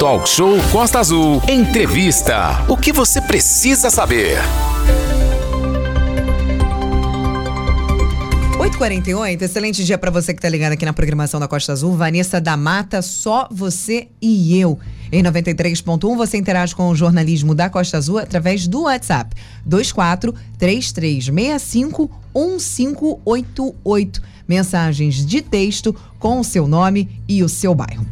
[0.00, 1.42] Talk Show Costa Azul.
[1.46, 2.64] Entrevista.
[2.70, 4.38] O que você precisa saber?
[8.58, 11.98] 8h48, excelente dia para você que tá ligado aqui na programação da Costa Azul.
[11.98, 14.78] Vanessa da Mata, só você e eu.
[15.12, 19.36] Em 93.1 você interage com o jornalismo da Costa Azul através do WhatsApp
[19.66, 24.22] 24 3365 1588.
[24.48, 28.06] Mensagens de texto com o seu nome e o seu bairro.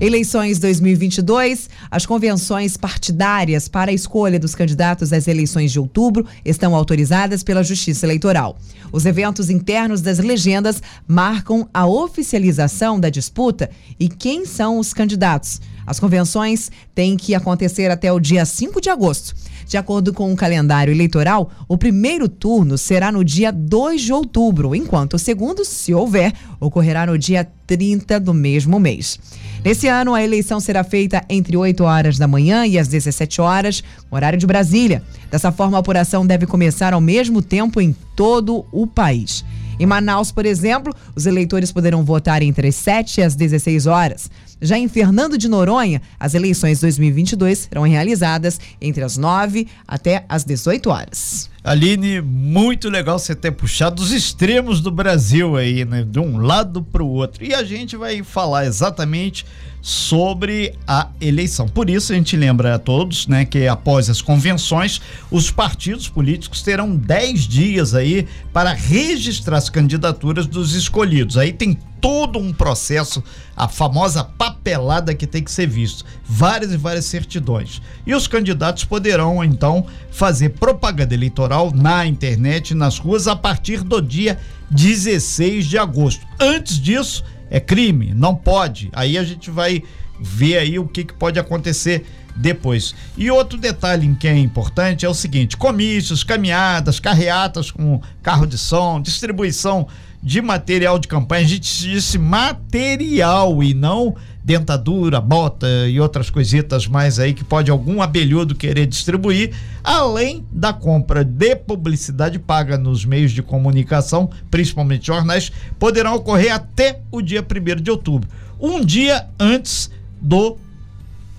[0.00, 6.74] Eleições 2022, as convenções partidárias para a escolha dos candidatos às eleições de outubro estão
[6.74, 8.58] autorizadas pela Justiça Eleitoral.
[8.90, 15.60] Os eventos internos das legendas marcam a oficialização da disputa e quem são os candidatos.
[15.86, 19.34] As convenções têm que acontecer até o dia 5 de agosto.
[19.66, 24.74] De acordo com o calendário eleitoral, o primeiro turno será no dia 2 de outubro,
[24.74, 29.18] enquanto o segundo, se houver, ocorrerá no dia 30 do mesmo mês.
[29.64, 33.82] Nesse ano, a eleição será feita entre 8 horas da manhã e as 17 horas,
[34.10, 35.04] horário de Brasília.
[35.30, 39.44] Dessa forma, a apuração deve começar ao mesmo tempo em todo o país.
[39.78, 44.28] Em Manaus, por exemplo, os eleitores poderão votar entre as 7 e as 16 horas.
[44.60, 50.42] Já em Fernando de Noronha, as eleições 2022 serão realizadas entre as 9 até as
[50.42, 51.51] 18 horas.
[51.64, 56.02] Aline, muito legal você ter puxado os extremos do Brasil aí, né?
[56.02, 57.44] De um lado para o outro.
[57.44, 59.46] E a gente vai falar exatamente
[59.80, 61.68] sobre a eleição.
[61.68, 66.62] Por isso a gente lembra a todos, né, que após as convenções, os partidos políticos
[66.62, 71.36] terão 10 dias aí para registrar as candidaturas dos escolhidos.
[71.36, 73.22] Aí tem todo um processo,
[73.56, 77.82] a famosa papelada que tem que ser visto, várias e várias certidões.
[78.06, 84.00] E os candidatos poderão então fazer propaganda eleitoral na internet, nas ruas a partir do
[84.00, 84.38] dia
[84.70, 86.26] 16 de agosto.
[86.40, 88.88] Antes disso, é crime, não pode.
[88.92, 89.82] Aí a gente vai
[90.18, 92.04] ver aí o que, que pode acontecer
[92.34, 92.94] depois.
[93.16, 98.56] E outro detalhe que é importante é o seguinte: comícios, caminhadas, carreatas com carro de
[98.56, 99.86] som, distribuição
[100.22, 101.44] de material de campanha.
[101.44, 107.70] A gente disse material e não dentadura, bota e outras coisitas mais aí que pode
[107.70, 115.06] algum abelhudo querer distribuir, além da compra de publicidade paga nos meios de comunicação, principalmente
[115.06, 118.28] jornais, poderão ocorrer até o dia 1 de outubro,
[118.60, 119.90] um dia antes
[120.20, 120.56] do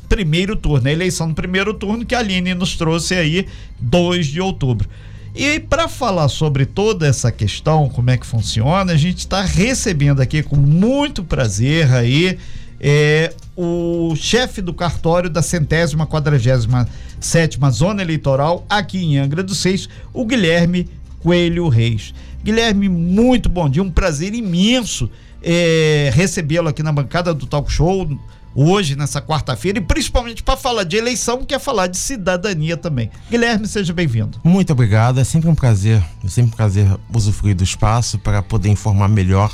[0.08, 3.48] primeiro turno, a eleição do primeiro turno que a Aline nos trouxe aí
[3.80, 4.88] 2 de outubro.
[5.36, 10.22] E para falar sobre toda essa questão, como é que funciona, a gente está recebendo
[10.22, 12.38] aqui com muito prazer aí
[12.80, 16.88] é, o chefe do cartório da centésima quadragésima
[17.20, 20.88] sétima zona eleitoral aqui em Angra dos Seis, o Guilherme
[21.20, 22.14] Coelho Reis.
[22.44, 25.10] Guilherme, muito bom dia, um prazer imenso
[25.42, 28.08] é, recebê-lo aqui na bancada do Talk Show
[28.56, 33.10] hoje, nessa quarta-feira, e principalmente para falar de eleição, que é falar de cidadania também.
[33.30, 34.40] Guilherme, seja bem-vindo.
[34.44, 38.70] Muito obrigado, é sempre um prazer, é sempre um prazer usufruir do espaço para poder
[38.70, 39.52] informar melhor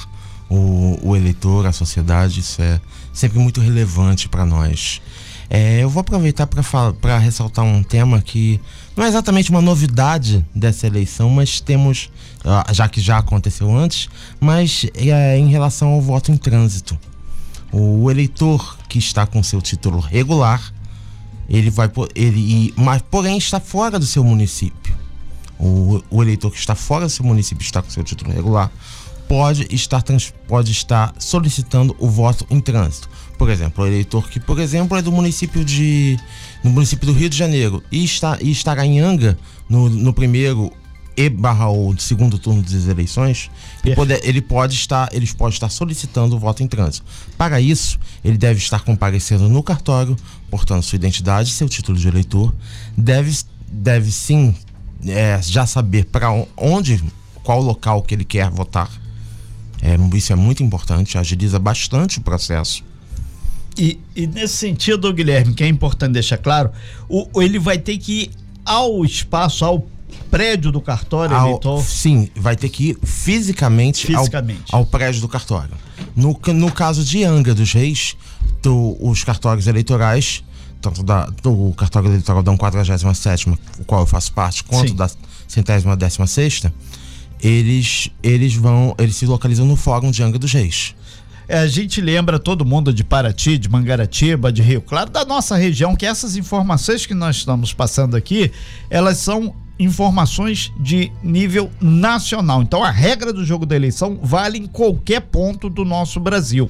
[0.49, 2.81] o, o eleitor, a sociedade, isso é
[3.13, 5.01] sempre muito relevante para nós.
[5.49, 8.61] É, eu vou aproveitar para ressaltar um tema que
[8.95, 12.11] não é exatamente uma novidade dessa eleição, mas temos,
[12.45, 16.97] ah, já que já aconteceu antes, mas é em relação ao voto em trânsito.
[17.71, 20.73] O eleitor que está com seu título regular,
[21.47, 24.97] ele vai ele mas porém está fora do seu município.
[25.59, 28.71] O, o eleitor que está fora do seu município está com seu título regular
[29.29, 30.03] pode estar,
[30.47, 33.07] pode estar solicitando o voto em trânsito.
[33.37, 36.17] Por exemplo, o eleitor que, por exemplo, é do município de
[36.63, 39.37] no município do Rio de Janeiro e está e estará em Anga
[39.69, 40.73] no, no primeiro
[41.19, 43.51] e barra ou segundo turno das eleições,
[43.83, 47.05] ele pode, ele pode estar ele pode estar solicitando o voto em trânsito.
[47.37, 50.15] Para isso, ele deve estar comparecendo no cartório,
[50.49, 52.55] portando sua identidade, seu título de eleitor,
[52.97, 53.37] deve
[53.67, 54.55] deve sim
[55.05, 57.03] é, já saber para onde
[57.43, 58.89] qual local que ele quer votar
[59.81, 62.83] é, isso é muito importante, agiliza bastante o processo.
[63.77, 66.71] E, e, nesse sentido, Guilherme, que é importante deixar claro,
[67.07, 68.31] o, ele vai ter que ir
[68.65, 69.87] ao espaço, ao
[70.29, 71.83] prédio do cartório ao, eleitor?
[71.83, 74.65] Sim, vai ter que ir fisicamente, fisicamente.
[74.71, 75.71] Ao, ao, prédio do cartório.
[76.15, 78.15] No, no caso de Anga dos Reis,
[78.61, 80.43] do, os cartórios eleitorais,
[80.81, 84.95] tanto da, do cartório eleitoral da 47, o qual eu faço parte, quanto Sim.
[84.95, 85.09] da
[85.47, 86.73] centésima décima sexta,
[87.41, 90.95] eles, eles vão, eles se localizam no Fórum de Angra dos Reis.
[91.47, 95.55] É, a gente lembra todo mundo de Paraty, de Mangaratiba, de Rio Claro, da nossa
[95.55, 98.51] região, que essas informações que nós estamos passando aqui,
[98.87, 102.61] elas são informações de nível nacional.
[102.61, 106.69] Então a regra do jogo da eleição vale em qualquer ponto do nosso Brasil.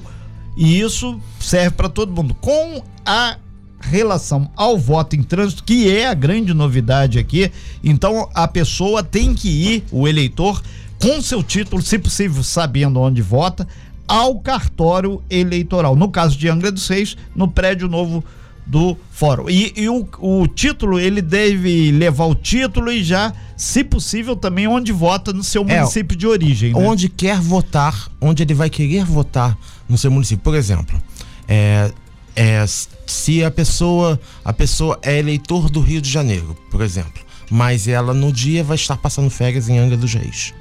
[0.56, 2.34] E isso serve para todo mundo.
[2.34, 3.36] Com a
[3.80, 7.50] relação ao voto em trânsito, que é a grande novidade aqui.
[7.82, 10.62] Então a pessoa tem que ir, o eleitor,
[11.00, 13.66] com seu título, se possível, sabendo onde vota,
[14.06, 15.96] ao cartório eleitoral.
[15.96, 18.22] No caso de Angra dos Reis, no prédio novo
[18.70, 19.50] do fórum.
[19.50, 24.68] E, e o, o, título, ele deve levar o título e já, se possível, também
[24.68, 26.72] onde vota no seu é, município é, de origem.
[26.72, 26.78] Né?
[26.78, 29.58] Onde quer votar, onde ele vai querer votar
[29.88, 30.44] no seu município.
[30.44, 31.02] Por exemplo,
[31.48, 31.90] é,
[32.36, 32.64] é,
[33.06, 37.20] se a pessoa, a pessoa é eleitor do Rio de Janeiro, por exemplo,
[37.50, 40.54] mas ela no dia vai estar passando férias em Angra dos Reis.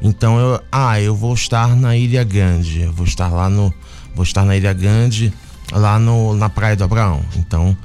[0.00, 3.74] Então eu, ah, eu vou estar na Ilha Grande, eu vou estar lá no,
[4.14, 5.32] vou estar na Ilha Grande,
[5.72, 7.20] lá no, na Praia do Abraão.
[7.36, 7.76] Então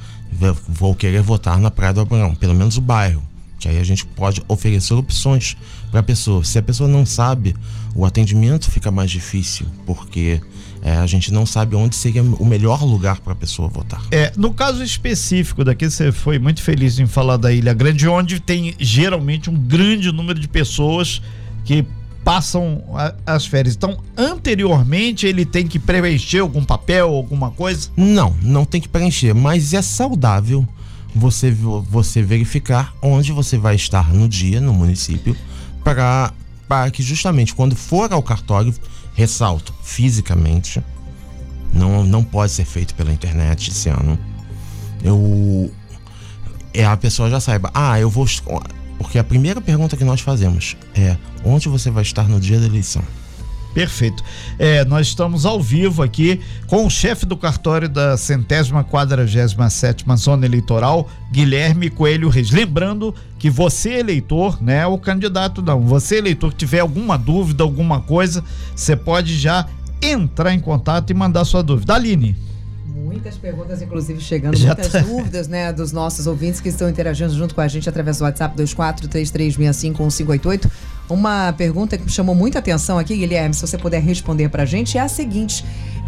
[0.67, 3.21] vou querer votar na Praia do Abraão, pelo menos o bairro.
[3.59, 5.55] Que aí a gente pode oferecer opções
[5.89, 6.43] para a pessoa.
[6.43, 7.55] Se a pessoa não sabe,
[7.95, 10.41] o atendimento fica mais difícil, porque
[10.81, 14.01] é, a gente não sabe onde seria o melhor lugar para a pessoa votar.
[14.11, 18.41] É, no caso específico daqui, você foi muito feliz em falar da Ilha Grande, onde
[18.41, 21.21] tem geralmente um grande número de pessoas
[21.63, 21.85] que
[22.23, 23.75] passam a, as férias.
[23.75, 27.89] Então, anteriormente ele tem que preencher algum papel, alguma coisa?
[27.95, 30.67] Não, não tem que preencher, mas é saudável
[31.15, 35.37] você você verificar onde você vai estar no dia no município
[35.83, 36.33] para
[36.67, 38.73] para que justamente quando for ao cartório,
[39.13, 40.81] ressalto, fisicamente,
[41.71, 44.17] não não pode ser feito pela internet esse ano.
[45.03, 45.71] Eu
[46.73, 48.25] é a pessoa já saiba, ah, eu vou
[49.03, 52.65] porque a primeira pergunta que nós fazemos é: onde você vai estar no dia da
[52.65, 53.03] eleição?
[53.73, 54.23] Perfeito.
[54.57, 60.15] É, nós estamos ao vivo aqui com o chefe do cartório da centésima quadragésima sétima
[60.15, 62.51] zona eleitoral, Guilherme Coelho Reis.
[62.51, 64.85] Lembrando que você, eleitor, né?
[64.85, 65.81] O candidato não.
[65.81, 68.43] Você, eleitor, que tiver alguma dúvida, alguma coisa,
[68.75, 69.67] você pode já
[70.01, 71.95] entrar em contato e mandar sua dúvida.
[71.95, 72.37] Aline.
[73.13, 74.99] Muitas perguntas, inclusive, chegando, Já muitas tá.
[74.99, 78.57] dúvidas, né, dos nossos ouvintes que estão interagindo junto com a gente através do WhatsApp
[78.57, 80.67] 2433651588.
[81.07, 84.97] Uma pergunta que me chamou muita atenção aqui, Guilherme, se você puder responder pra gente,
[84.97, 85.63] é a seguinte.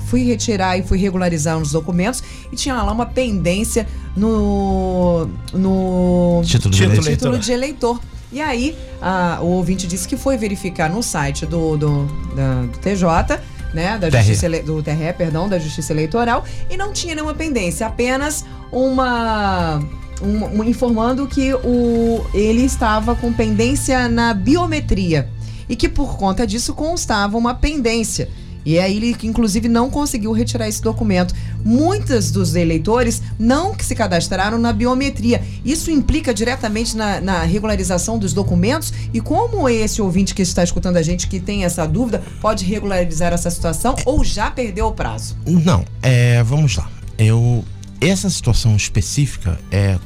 [0.07, 3.86] Fui retirar e fui regularizar uns documentos e tinha lá uma pendência
[4.18, 8.02] no, no título, de, título, título de eleitor.
[8.31, 12.80] E aí, a, o ouvinte disse que foi verificar no site do, do, da, do
[12.80, 13.40] TJ
[13.75, 18.45] né, da justiça do TRE, perdão, da Justiça Eleitoral, e não tinha nenhuma pendência, apenas
[18.72, 19.80] uma
[20.22, 25.30] um, um, informando que o, ele estava com pendência na biometria
[25.68, 28.30] e que por conta disso constava uma pendência.
[28.66, 31.36] E aí ele, inclusive, não conseguiu retirar esse documento.
[31.64, 35.44] Muitos dos eleitores não se cadastraram na biometria.
[35.64, 38.92] Isso implica diretamente na, na, regularização dos documentos.
[39.14, 43.32] E como esse ouvinte que está escutando a gente, que tem essa dúvida, pode regularizar
[43.32, 45.38] essa situação ou já perdeu o prazo?
[45.46, 46.90] Não, é, vamos lá.
[47.18, 47.64] Eu,
[48.02, 49.98] essa situação específica é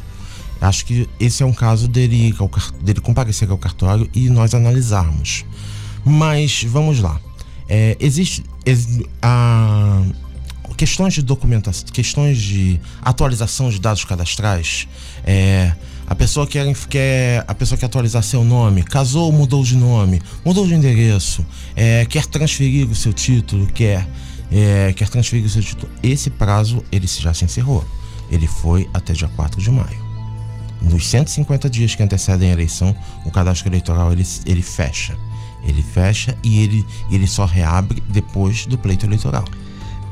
[0.62, 2.36] acho que esse é um caso dele,
[2.82, 5.46] dele comparecer ao cartório e nós analisarmos.
[6.04, 7.20] Mas vamos lá.
[7.69, 8.44] É, existe,
[9.21, 10.01] a,
[10.75, 14.88] questões de documentação, questões de atualização de dados cadastrais.
[15.24, 15.74] É,
[16.07, 20.66] a pessoa quer, quer a pessoa quer atualizar seu nome, casou, mudou de nome, mudou
[20.66, 21.45] de endereço,
[21.75, 24.07] é, quer transferir o seu título, quer
[24.51, 25.92] é, quer transferir o seu título.
[26.01, 27.86] Esse prazo ele já se encerrou.
[28.31, 30.10] Ele foi até dia 4 de maio.
[30.82, 35.15] Nos 150 dias que antecedem a eleição, o cadastro eleitoral ele, ele fecha.
[35.63, 39.46] Ele fecha e ele, ele só reabre depois do pleito eleitoral.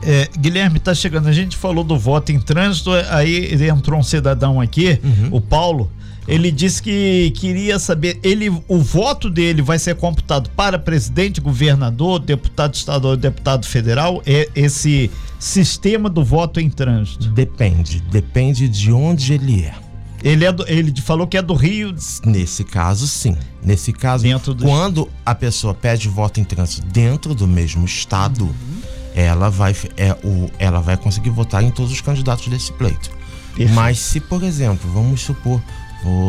[0.03, 1.27] É, Guilherme, tá chegando.
[1.27, 5.29] A gente falou do voto em trânsito, aí entrou um cidadão aqui, uhum.
[5.31, 5.91] o Paulo.
[6.27, 12.19] Ele disse que queria saber, ele, o voto dele vai ser computado para presidente, governador,
[12.19, 14.21] deputado estadual deputado federal?
[14.25, 17.29] É esse sistema do voto em trânsito?
[17.29, 19.86] Depende, depende de onde ele é.
[20.23, 21.95] Ele, é do, ele falou que é do Rio.
[22.25, 23.35] Nesse caso, sim.
[23.63, 24.63] Nesse caso, dentro do...
[24.63, 28.81] quando a pessoa pede voto em trânsito dentro do mesmo estado, uhum.
[29.15, 33.11] ela, vai, é, o, ela vai conseguir votar em todos os candidatos desse pleito.
[33.49, 33.73] Perfeito.
[33.73, 35.61] Mas se, por exemplo, vamos supor,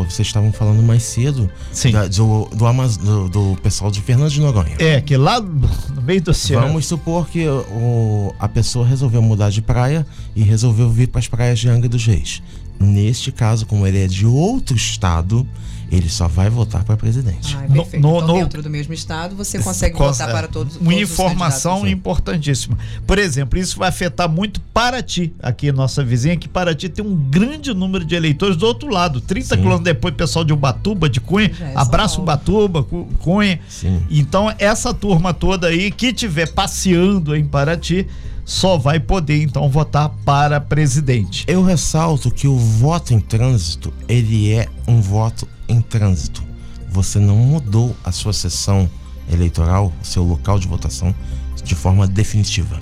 [0.09, 1.51] vocês estavam falando mais cedo
[1.93, 4.77] da, do, do, do, do, pessoal de Fernando de Noronha.
[4.79, 6.67] É, que lá no meio do oceano.
[6.67, 11.29] Vamos supor que o, a pessoa resolveu mudar de praia e resolveu vir para as
[11.29, 12.43] praias de Angra dos Reis.
[12.79, 15.47] Neste caso, como ele é de outro estado,
[15.91, 17.57] ele só vai votar para presidente.
[17.57, 21.87] Ah, no, no, então, dentro do mesmo estado, você consegue votar para todos, Uma informação
[21.89, 22.77] importantíssima.
[23.07, 27.73] Por exemplo, isso vai afetar muito Paraty, aqui nossa vizinha, que Paraty tem um grande
[27.73, 29.21] número de eleitores do outro lado.
[29.21, 31.51] 30 quilômetros depois, pessoal de Ubatuba, de Cunha.
[31.59, 32.83] É abraço Ubatuba,
[33.19, 33.59] Cunha.
[33.69, 34.03] Sim.
[34.11, 38.07] Então, essa turma toda aí que tiver passeando em Paraty
[38.49, 41.45] só vai poder então votar para presidente.
[41.47, 46.43] Eu ressalto que o voto em trânsito, ele é um voto em trânsito.
[46.89, 48.89] Você não mudou a sua sessão
[49.31, 51.15] eleitoral, seu local de votação
[51.63, 52.81] de forma definitiva.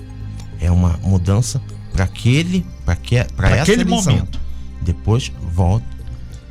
[0.61, 1.61] É uma mudança
[1.93, 4.13] para aquele, para que, para aquele eleição.
[4.13, 4.41] momento.
[4.81, 5.85] Depois volta,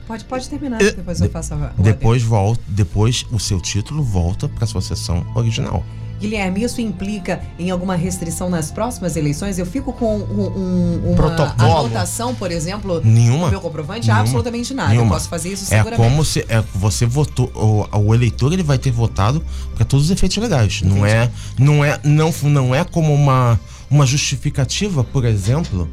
[0.06, 4.68] Pode, pode terminar, depois eu faço a depois volta, depois o seu título volta para
[4.68, 5.84] sua sessão original.
[6.20, 9.60] Guilherme, isso implica em alguma restrição nas próximas eleições?
[9.60, 11.80] Eu fico com um, um, uma Protocolo.
[11.86, 13.50] anotação, por exemplo, Nenhuma.
[13.50, 14.08] meu comprovante?
[14.08, 14.22] Nenhuma.
[14.22, 14.90] Absolutamente nada.
[14.90, 15.08] Nenhuma.
[15.08, 16.10] Eu posso fazer isso É seguramente.
[16.10, 19.44] como se é, você votou, o, o eleitor ele vai ter votado
[19.76, 20.82] para todos os efeitos legais.
[20.82, 21.30] Não é,
[21.60, 25.90] não é, não, não é como uma, uma justificativa, por exemplo,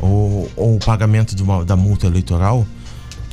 [0.00, 2.66] ou, ou o pagamento de uma, da multa eleitoral,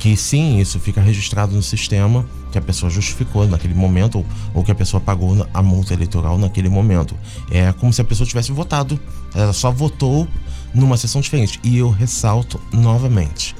[0.02, 4.72] que sim, isso fica registrado no sistema que a pessoa justificou naquele momento ou, que
[4.72, 7.16] a pessoa pagou a multa eleitoral naquele momento.
[7.48, 8.98] É como se a pessoa tivesse votado.
[9.32, 10.26] Ela só votou
[10.74, 11.60] numa sessão diferente.
[11.62, 13.54] E eu ressalto novamente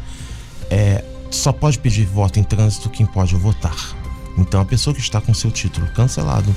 [0.69, 3.77] é, só pode pedir voto em trânsito quem pode votar.
[4.37, 6.53] Então a pessoa que está com seu título cancelado,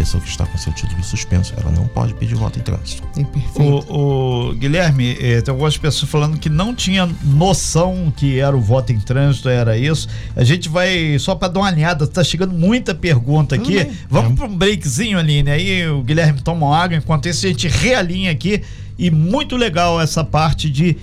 [0.00, 3.02] pessoa que está com seu título suspenso, ela não pode pedir voto em trânsito.
[3.12, 3.84] Sim, perfeito.
[3.92, 8.60] O, o Guilherme, eh, tem algumas pessoas falando que não tinha noção que era o
[8.62, 10.08] voto em trânsito, era isso.
[10.34, 13.84] A gente vai, só para dar uma alinhada, tá chegando muita pergunta aqui.
[13.84, 13.92] bem.
[14.08, 14.34] Vamos É.
[14.36, 15.50] para um breakzinho, Aline.
[15.50, 18.62] Aí o Guilherme toma uma água, enquanto isso a gente realinha aqui.
[18.98, 20.96] E muito legal essa parte de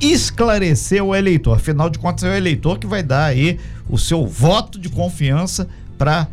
[0.00, 1.56] esclarecer o eleitor.
[1.56, 3.58] Afinal de contas, é o eleitor que vai dar aí
[3.88, 5.66] o seu voto de confiança
[5.98, 6.28] para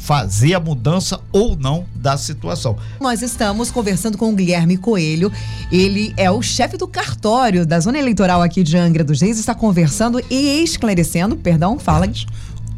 [0.00, 2.76] fazer a mudança ou não da situação.
[2.98, 5.30] Nós estamos conversando com o Guilherme Coelho.
[5.70, 9.38] Ele é o chefe do cartório da zona eleitoral aqui de Angra dos Reis.
[9.38, 12.10] Está conversando e esclarecendo, perdão, fala.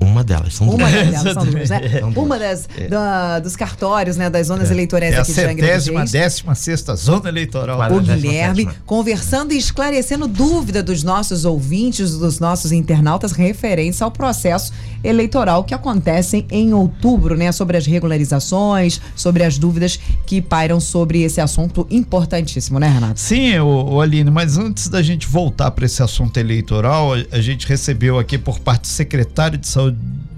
[0.03, 0.93] Uma delas, são Uma duas.
[0.93, 1.81] delas, são duas, né?
[2.01, 2.27] São duas.
[2.27, 6.11] Uma das, da- dos cartórios, né, das zonas eleitorais É aqui de Angra dos Reis.
[6.13, 7.79] décima sexta zona eleitoral.
[7.79, 8.03] O 47ª.
[8.17, 14.73] Guilherme conversando e esclarecendo dúvida dos nossos ouvintes, dos nossos internautas referentes ao processo
[15.05, 17.51] eleitoral que acontece em outubro, né?
[17.53, 23.19] Sobre as regularizações, sobre as dúvidas que pairam sobre esse assunto importantíssimo, né, Renato?
[23.21, 27.67] Sim, o, Aline, mas antes da gente voltar para esse assunto eleitoral, a, a gente
[27.67, 29.92] recebeu aqui por parte do secretário de saúde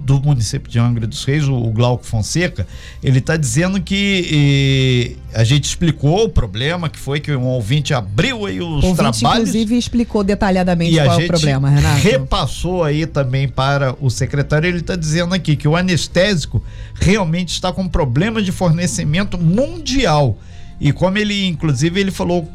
[0.04, 2.66] do município de Angra dos Reis, o, Glauco Fonseca,
[3.02, 8.44] ele está dizendo que a gente explicou o problema, que foi que um ouvinte abriu
[8.44, 12.00] aí os ouvinte, trabalhos inclusive, explicou detalhadamente qual é o problema, Renato.
[12.02, 14.68] repassou aí também para o secretário.
[14.68, 16.62] Ele está dizendo aqui que o anestésico
[16.94, 20.38] realmente está com problema de fornecimento mundial.
[20.78, 22.46] E como ele, inclusive, ele falou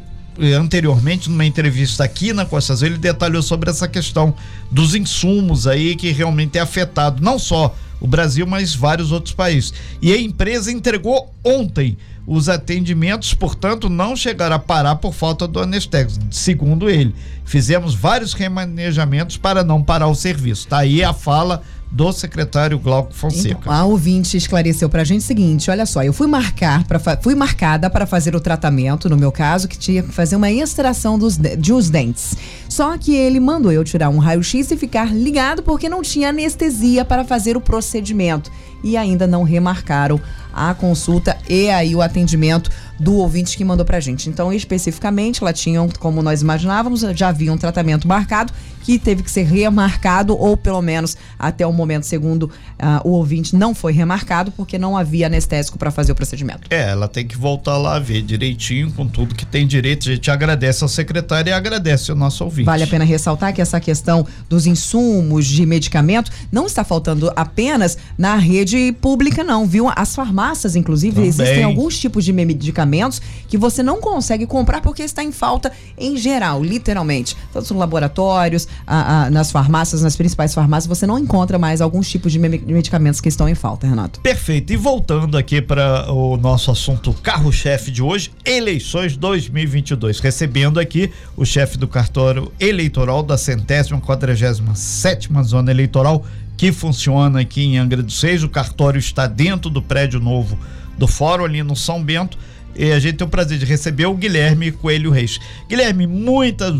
[0.56, 4.34] anteriormente numa entrevista aqui na Costa Azul, ele detalhou sobre essa questão
[4.70, 9.74] dos insumos aí que realmente é afetado não só o Brasil, mas vários outros países.
[10.00, 15.58] E a empresa entregou ontem os atendimentos, portanto, não chegará a parar por falta do
[15.58, 17.14] anestésico, segundo ele.
[17.44, 20.68] Fizemos vários remanejamentos para não parar o serviço.
[20.68, 23.58] Tá aí a fala do secretário Glauco Fonseca.
[23.60, 27.34] Então, a ouvinte esclareceu pra gente o seguinte: olha só, eu fui marcar para fui
[27.34, 31.36] marcada para fazer o tratamento, no meu caso, que tinha que fazer uma extração dos,
[31.36, 32.36] de- uns dentes.
[32.68, 37.04] Só que ele mandou eu tirar um raio-x e ficar ligado porque não tinha anestesia
[37.04, 38.50] para fazer o procedimento.
[38.82, 40.18] E ainda não remarcaram
[40.54, 44.28] a consulta e aí o atendimento do ouvinte que mandou pra gente.
[44.30, 48.52] Então, especificamente, lá tinham, como nós imaginávamos, já havia um tratamento marcado
[48.82, 53.54] que teve que ser remarcado, ou pelo menos até o momento, segundo ah, o ouvinte,
[53.54, 56.62] não foi remarcado, porque não havia anestésico para fazer o procedimento.
[56.70, 60.08] É, ela tem que voltar lá ver direitinho com tudo que tem direito.
[60.08, 62.66] A gente agradece ao secretário e agradece ao nosso ouvinte.
[62.66, 67.98] Vale a pena ressaltar que essa questão dos insumos de medicamento não está faltando apenas
[68.16, 69.90] na rede pública, não, viu?
[69.94, 71.28] As farmácias, inclusive, Também.
[71.28, 76.16] existem alguns tipos de medicamentos que você não consegue comprar porque está em falta em
[76.16, 77.36] geral, literalmente.
[77.52, 82.08] Tanto nos laboratórios, a- a- nas farmácias, nas principais farmácias, você não encontra mais alguns
[82.08, 84.20] tipos de me- medicamentos que estão em falta, Renato.
[84.20, 84.72] Perfeito.
[84.72, 90.20] E voltando aqui para o nosso assunto carro-chefe de hoje, eleições 2022.
[90.20, 96.24] Recebendo aqui o chefe do cartório eleitoral da centésima quadragésima sétima zona eleitoral
[96.56, 98.42] que funciona aqui em Angra dos Reis.
[98.42, 100.58] O cartório está dentro do prédio novo
[100.98, 102.36] do fórum ali no São Bento.
[102.76, 105.38] E a gente tem o prazer de receber o Guilherme Coelho Reis.
[105.68, 106.74] Guilherme, muitas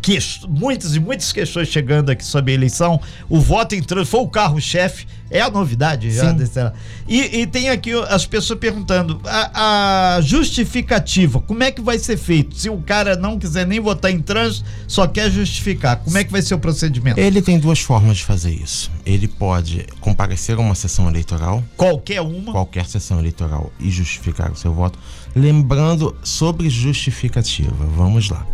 [0.00, 3.00] que, muitas e muitas questões chegando aqui sobre a eleição.
[3.28, 6.32] O voto entrando, foi o carro-chefe, é a novidade já.
[6.32, 6.60] Desse,
[7.08, 12.16] e, e, tem aqui as pessoas perguntando: a, a, justificativa, como é que vai ser
[12.16, 12.56] feito?
[12.56, 16.32] Se o cara não quiser nem votar em trânsito, só quer justificar, como é que
[16.32, 17.18] vai ser o procedimento?
[17.18, 18.90] Ele tem duas formas de fazer isso.
[19.04, 21.62] Ele pode comparecer a uma sessão eleitoral.
[21.76, 22.52] Qualquer uma?
[22.52, 24.98] Qualquer sessão eleitoral e justificar o seu voto.
[25.34, 28.46] Lembrando sobre justificativa, vamos lá.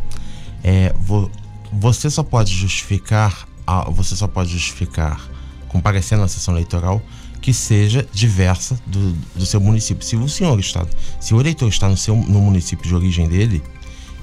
[0.63, 1.31] É, vo,
[1.73, 3.47] você só pode justificar,
[3.93, 5.29] você só pode justificar
[5.69, 7.01] comparecendo na sessão eleitoral
[7.41, 10.05] que seja diversa do, do seu município.
[10.05, 10.85] Se o senhor está,
[11.19, 13.63] se o eleitor está no seu no município de origem dele,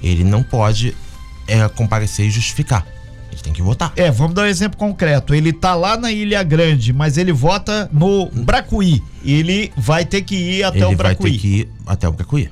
[0.02, 0.94] ele não pode
[1.46, 2.86] é, comparecer e justificar.
[3.32, 3.92] Ele tem que votar.
[3.96, 5.34] É, vamos dar um exemplo concreto.
[5.34, 9.02] Ele tá lá na Ilha Grande, mas ele vota no Bracuí.
[9.24, 11.30] Ele vai ter que ir até ele o Bracuí.
[11.30, 12.50] Ele vai ter que ir até o Bracuí.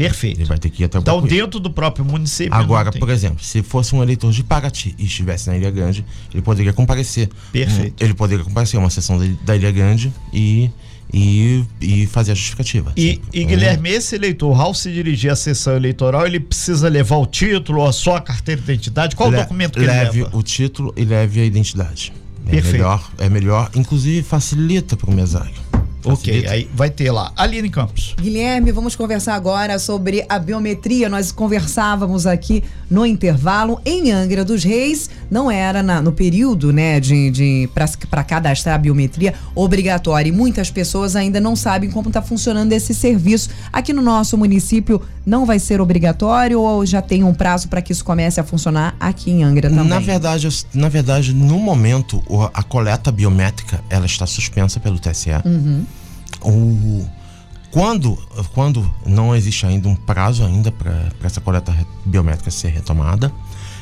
[0.00, 0.38] Perfeito.
[0.38, 2.54] Ele vai ter que ir até o Então, dentro do próprio município.
[2.54, 6.42] Agora, por exemplo, se fosse um eleitor de Paraty e estivesse na Ilha Grande, ele
[6.42, 7.28] poderia comparecer.
[7.52, 8.02] Perfeito.
[8.02, 10.70] Um, ele poderia comparecer a uma sessão da Ilha Grande e
[11.12, 12.92] e, e fazer a justificativa.
[12.96, 17.26] E, e Guilherme, esse eleitor, ao se dirigir à sessão eleitoral, ele precisa levar o
[17.26, 19.16] título ou a sua carteira de identidade?
[19.16, 20.24] Qual Le, o documento que leve ele leva?
[20.26, 22.12] Leve o título e leve a identidade.
[22.46, 22.72] É Perfeito.
[22.74, 25.69] melhor, é melhor, inclusive facilita para o mesário.
[26.04, 27.32] Ok, aí vai ter lá.
[27.36, 28.14] Aline Campos.
[28.20, 31.08] Guilherme, vamos conversar agora sobre a biometria.
[31.08, 35.10] Nós conversávamos aqui no intervalo em Angra dos Reis.
[35.30, 37.70] Não era na, no período, né, de, de
[38.10, 40.28] para cadastrar a biometria obrigatória.
[40.28, 43.50] E muitas pessoas ainda não sabem como está funcionando esse serviço.
[43.72, 47.92] Aqui no nosso município não vai ser obrigatório ou já tem um prazo para que
[47.92, 49.84] isso comece a funcionar aqui em Angra também?
[49.84, 52.22] Na verdade, na verdade, no momento,
[52.52, 55.30] a coleta biométrica ela está suspensa pelo TSE.
[55.44, 55.84] Uhum.
[56.42, 57.06] O,
[57.70, 58.18] quando,
[58.52, 63.32] quando não existe ainda um prazo ainda para essa coleta biométrica ser retomada,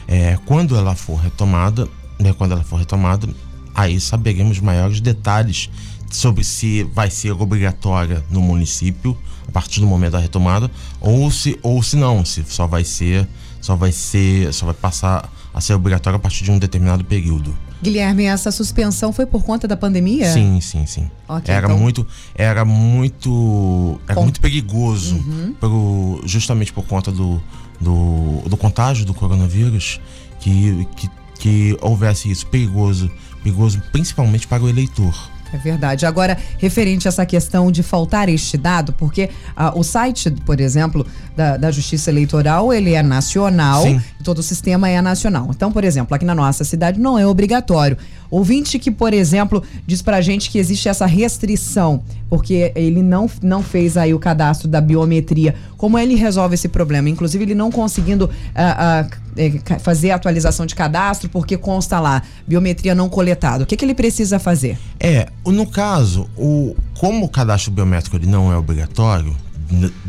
[0.09, 1.87] é, quando ela for retomada,
[2.19, 3.29] né, quando ela for retomada,
[3.75, 5.71] aí saberemos maiores detalhes
[6.11, 11.59] sobre se vai ser obrigatória no município a partir do momento da retomada ou se
[11.63, 13.29] ou se não, se só vai ser
[13.61, 17.55] só vai ser só vai passar a ser obrigatória a partir de um determinado período.
[17.81, 20.33] Guilherme, essa suspensão foi por conta da pandemia?
[20.33, 21.09] Sim, sim, sim.
[21.29, 21.79] Okay, era então...
[21.79, 25.55] muito, era muito, era muito perigoso, uhum.
[25.61, 27.41] pro, justamente por conta do,
[27.81, 30.01] do, do contágio do coronavírus,
[30.41, 33.11] que, que, que houvesse isso perigoso,
[33.43, 35.15] perigoso principalmente para o eleitor.
[35.53, 36.05] É verdade.
[36.05, 41.07] Agora, referente a essa questão de faltar este dado, porque ah, o site, por exemplo,
[41.37, 44.01] da, da, Justiça Eleitoral, ele é nacional, Sim.
[44.23, 45.49] todo o sistema é nacional.
[45.51, 47.97] Então, por exemplo, aqui na nossa cidade não é obrigatório.
[48.31, 53.63] Ouvinte que, por exemplo, diz pra gente que existe essa restrição, porque ele não, não
[53.63, 55.55] fez aí o cadastro da biometria.
[55.79, 57.09] Como ele resolve esse problema?
[57.09, 62.95] Inclusive, ele não conseguindo uh, uh, fazer a atualização de cadastro, porque consta lá, biometria
[62.95, 63.65] não coletada.
[63.65, 64.79] O que, que ele precisa fazer?
[65.01, 69.35] É, no caso, o, como o cadastro biométrico ele não é obrigatório,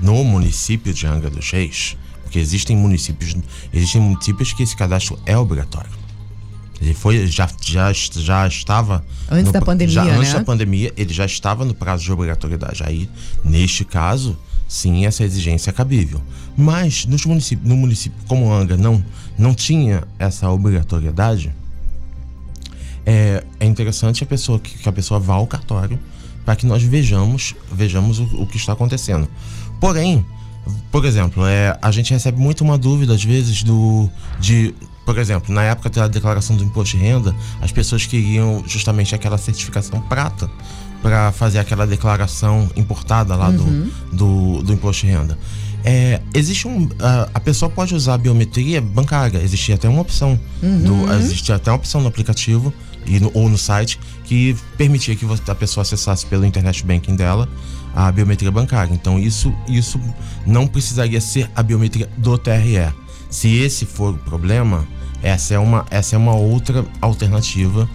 [0.01, 3.35] no município de Angra dos Reis, porque existem municípios,
[3.73, 5.99] existem municípios que esse cadastro é obrigatório.
[6.81, 9.03] Ele foi, já, já, já estava.
[9.29, 9.93] Antes no, da pandemia.
[9.93, 10.15] Já, né?
[10.15, 12.83] Antes da pandemia, ele já estava no prazo de obrigatoriedade.
[12.85, 13.09] Aí,
[13.43, 14.37] neste caso,
[14.67, 16.21] sim, essa exigência é cabível.
[16.55, 19.03] Mas nos no município como Angra não,
[19.39, 21.54] não tinha essa obrigatoriedade,
[23.06, 25.97] é, é interessante a pessoa, que, que a pessoa vá ao cartório
[26.45, 29.28] para que nós vejamos, vejamos o, o, que está acontecendo.
[29.80, 30.25] Porém,
[30.91, 34.73] por exemplo, é, a gente recebe muito uma dúvida, às vezes, do, de
[35.06, 39.39] por exemplo, na época da declaração do imposto de renda, as pessoas queriam justamente aquela
[39.39, 40.47] certificação prata
[41.02, 43.89] para fazer aquela declaração importada lá uhum.
[44.12, 45.38] do, do, do, imposto de renda.
[45.83, 46.89] É, existe um.
[46.99, 49.39] A, a, pessoa pode usar a biometria bancária.
[49.41, 50.39] Existe até uma opção.
[50.61, 51.05] Uhum.
[51.05, 52.73] Do, existe até uma opção no aplicativo
[53.05, 57.47] e no, ou no site que permitia que a pessoa acessasse pelo internet banking dela
[57.95, 58.93] a biometria bancária.
[58.93, 59.99] Então isso, isso
[60.45, 62.93] não precisaria ser a biometria do TRE.
[63.29, 64.87] Se esse for o problema,
[65.21, 67.89] essa é uma, essa é uma outra alternativa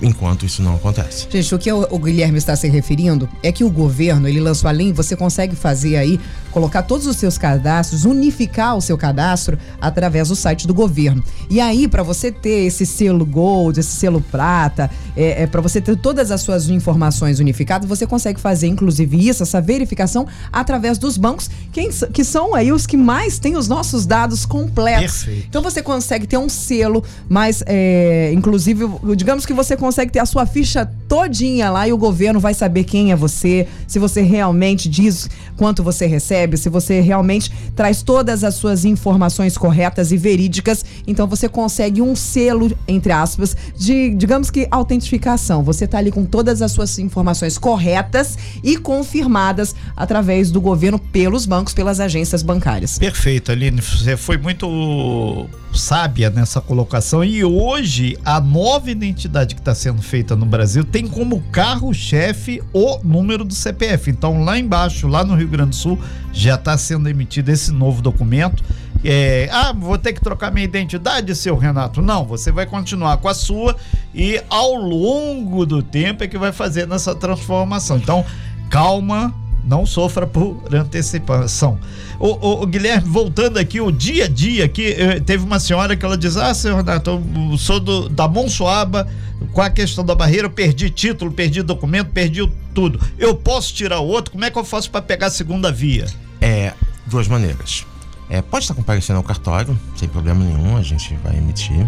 [0.00, 1.26] enquanto isso não acontece.
[1.30, 4.72] Gente, o que o, Guilherme está se referindo é que o governo, ele lançou a
[4.72, 6.20] lei, você consegue fazer aí,
[6.52, 11.22] colocar todos os seus cadastros, unificar o seu cadastro através do site do governo.
[11.50, 15.80] E aí, para você ter esse selo gold, esse selo prata, é, é para você
[15.80, 21.16] ter todas as suas informações unificadas, você consegue fazer, inclusive, isso, essa verificação através dos
[21.16, 25.24] bancos, quem, que são aí os que mais têm os nossos dados completos.
[25.24, 25.46] Perfeito.
[25.48, 28.84] Então você consegue ter um selo, mas, é, inclusive,
[29.16, 32.52] digamos que você consegue consegue ter a sua ficha todinha lá e o governo vai
[32.52, 38.02] saber quem é você, se você realmente diz quanto você recebe, se você realmente traz
[38.02, 44.10] todas as suas informações corretas e verídicas, então você consegue um selo, entre aspas, de,
[44.14, 45.62] digamos que, autentificação.
[45.62, 51.46] Você está ali com todas as suas informações corretas e confirmadas através do governo pelos
[51.46, 52.98] bancos, pelas agências bancárias.
[52.98, 53.80] Perfeito, Aline.
[53.80, 55.48] Você foi muito
[55.78, 57.24] sábia nessa colocação.
[57.24, 62.98] E hoje, a nova identidade que está sendo feita no Brasil tem como carro-chefe o
[63.02, 64.10] número do CPF.
[64.10, 65.98] Então, lá embaixo, lá no Rio Grande do Sul,
[66.32, 68.62] já está sendo emitido esse novo documento.
[69.04, 72.02] É, ah, vou ter que trocar minha identidade, seu Renato?
[72.02, 73.76] Não, você vai continuar com a sua
[74.12, 77.96] e ao longo do tempo é que vai fazer nessa transformação.
[77.96, 78.24] Então,
[78.68, 79.32] calma,
[79.68, 81.78] não sofra por antecipação.
[82.18, 85.94] O, o, o, Guilherme, voltando aqui, o dia a dia aqui, eh, teve uma senhora
[85.94, 89.06] que ela diz: Ah, senhor Renato, eu sou do, da Monsuaba,
[89.52, 92.98] com a questão da barreira, eu perdi título, perdi documento, perdi tudo.
[93.18, 94.32] Eu posso tirar o outro?
[94.32, 96.06] Como é que eu faço para pegar a segunda via?
[96.40, 96.72] É,
[97.06, 97.86] duas maneiras.
[98.30, 101.86] É, pode estar comparecendo ao cartório, sem problema nenhum, a gente vai emitir.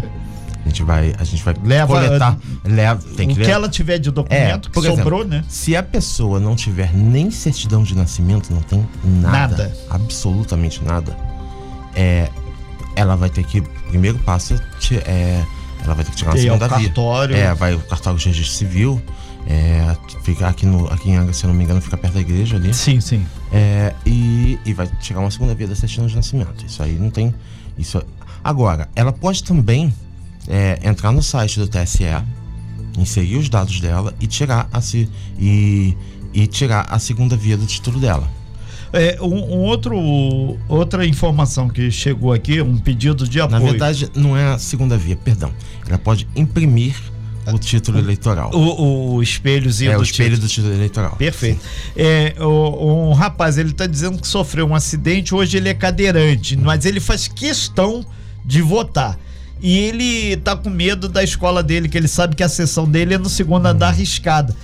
[0.63, 3.97] A gente vai, a gente vai leva, coletar, leva, tem que o que ela tiver
[3.97, 5.43] de documento é, que sobrou, exemplo, né?
[5.49, 9.77] Se a pessoa não tiver nem certidão de nascimento, não tem nada, nada.
[9.89, 11.17] absolutamente nada,
[11.95, 12.29] é,
[12.95, 15.43] ela vai ter que, primeiro passo é,
[15.83, 16.87] ela vai ter que tirar uma Tem segunda é via.
[16.87, 17.35] Cartório.
[17.35, 19.01] É, vai o cartório de registro civil,
[19.47, 22.21] é, fica aqui, no, aqui em Angra, se eu não me engano, fica perto da
[22.21, 22.73] igreja ali.
[22.73, 23.25] Sim, sim.
[23.51, 26.65] É, e, e vai chegar uma segunda via da certidão de nascimento.
[26.65, 27.33] Isso aí não tem.
[27.77, 28.01] Isso,
[28.43, 29.91] agora, ela pode também
[30.47, 32.05] é, entrar no site do TSE,
[32.97, 34.79] inserir os dados dela e tirar a,
[35.39, 35.97] e,
[36.33, 38.29] e tirar a segunda via do título dela.
[38.93, 43.61] É, um, um, outro, outra informação que chegou aqui, um pedido de apoio.
[43.61, 45.51] Na verdade, não é a segunda via, perdão.
[45.87, 46.95] Ela pode imprimir
[47.47, 48.51] o título eleitoral.
[48.53, 50.47] O, o espelhozinho é, do o espelho título.
[50.47, 51.15] do título eleitoral.
[51.15, 51.61] Perfeito.
[51.95, 56.57] É, o, um rapaz, ele está dizendo que sofreu um acidente, hoje ele é cadeirante,
[56.57, 58.05] mas ele faz questão
[58.45, 59.17] de votar.
[59.61, 63.13] E ele tá com medo da escola dele, que ele sabe que a sessão dele
[63.13, 64.55] é no segundo andar arriscada.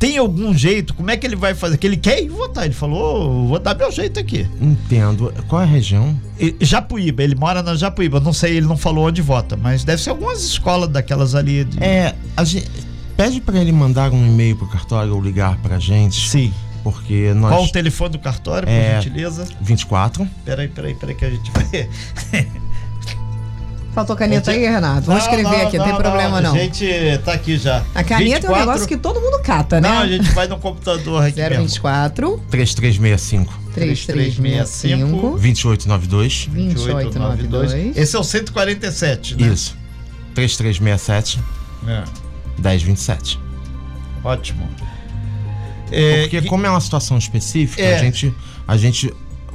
[0.00, 0.94] Tem algum jeito?
[0.94, 1.76] Como é que ele vai fazer?
[1.76, 2.64] Que ele quer ir votar.
[2.64, 4.48] Ele falou: vou dar meu jeito aqui.
[4.58, 5.32] Entendo.
[5.46, 6.18] Qual é a região?
[6.58, 8.18] Japuíba, ele mora na Japuíba.
[8.18, 11.64] Não sei, ele não falou onde vota, mas deve ser algumas escolas daquelas ali.
[11.64, 11.84] De...
[11.84, 12.66] É, a gente,
[13.14, 16.30] pede para ele mandar um e-mail pro cartório ou ligar pra gente.
[16.30, 16.50] Sim.
[16.82, 17.52] Porque nós.
[17.52, 19.46] Qual o telefone do cartório, por é, gentileza?
[19.60, 20.26] 24.
[20.46, 21.88] Peraí, peraí, peraí, que a gente vai.
[24.00, 25.02] Faltou caneta aí, Renato?
[25.02, 26.54] Vou escrever não, aqui, não, tem problema não.
[26.54, 26.88] A gente
[27.22, 27.84] tá aqui já.
[27.94, 28.46] A caneta 24...
[28.46, 29.88] é um negócio que todo mundo cata, né?
[29.90, 38.24] Não, a gente vai no computador aqui 024 3365 3365 2892 2892 Esse é o
[38.24, 39.48] 147, né?
[39.48, 39.76] Isso.
[40.34, 41.38] 3367
[41.86, 42.04] é.
[42.58, 43.38] 1027.
[44.24, 44.66] Ótimo.
[45.92, 47.96] É, Porque como é uma situação específica, é.
[47.96, 48.34] a gente
[48.66, 49.12] a gente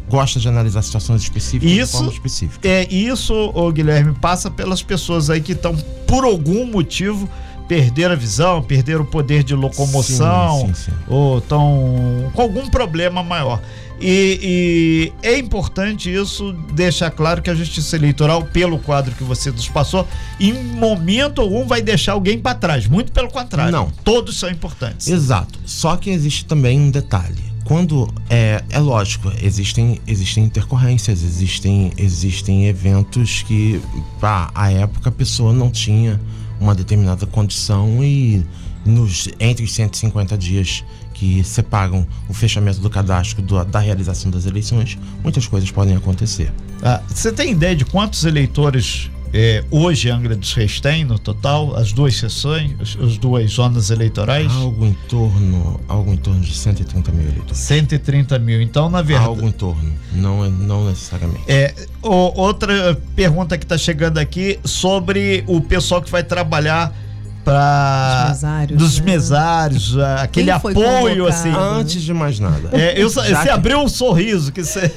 [0.09, 2.67] gosta de analisar situações específicas isso, de forma específica.
[2.67, 5.75] É, isso, ô Guilherme, passa pelas pessoas aí que estão,
[6.07, 7.29] por algum motivo,
[7.67, 10.97] perder a visão, perder o poder de locomoção, sim, sim, sim.
[11.07, 13.61] ou estão com algum problema maior.
[13.99, 19.49] E, e, é importante isso deixar claro que a justiça eleitoral, pelo quadro que você
[19.51, 20.05] nos passou,
[20.39, 22.87] em momento algum vai deixar alguém para trás.
[22.87, 23.71] Muito pelo contrário.
[23.71, 23.89] Não.
[24.03, 25.07] Todos são importantes.
[25.07, 25.57] Exato.
[25.65, 32.67] Só que existe também um detalhe quando é, é lógico, existem, existem intercorrências, existem, existem
[32.67, 33.81] eventos que
[34.19, 36.21] para a época a pessoa não tinha
[36.59, 38.45] uma determinada condição e
[38.85, 40.83] nos entre os 150 dias
[41.15, 46.53] que separam o fechamento do cadastro do, da realização das eleições, muitas coisas podem acontecer.
[46.83, 51.75] Ah, você tem ideia de quantos eleitores é, hoje Angra dos Reis tem no total
[51.75, 54.49] as duas sessões, as, as, duas zonas eleitorais?
[54.49, 57.57] Algo em torno, algo em torno de 130 mil eleitores.
[57.57, 58.61] 130 mil.
[58.61, 59.27] Então, na verdade.
[59.27, 61.43] Algo em torno, não, não necessariamente.
[61.49, 66.95] É, o, outra pergunta que está chegando aqui sobre o pessoal que vai trabalhar
[67.43, 69.05] para mesários, dos né?
[69.05, 71.49] mesários, aquele apoio assim.
[71.49, 72.69] Antes de mais nada.
[72.71, 73.49] É, eu, você que...
[73.49, 74.89] abriu um sorriso que você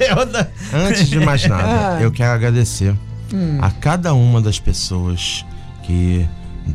[0.73, 2.01] Antes de mais nada, ah.
[2.01, 2.95] eu quero agradecer
[3.33, 3.57] hum.
[3.61, 5.45] a cada uma das pessoas
[5.83, 6.27] que,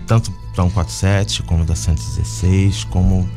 [0.06, 3.28] tanto da 147 como da 116, como